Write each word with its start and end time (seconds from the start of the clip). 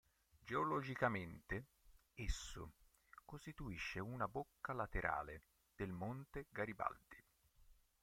Geologicamente, 0.43 1.65
esso 2.15 2.71
costituisce 3.23 3.99
una 3.99 4.27
bocca 4.27 4.73
laterale 4.73 5.43
del 5.75 5.91
monte 5.91 6.47
Garibaldi. 6.49 7.23